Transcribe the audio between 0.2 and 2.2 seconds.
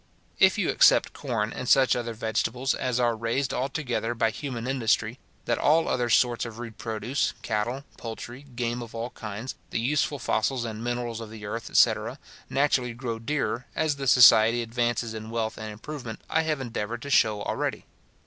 If you except corn, and such other